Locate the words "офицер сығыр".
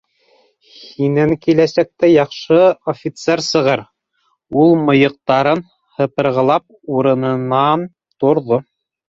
2.93-3.83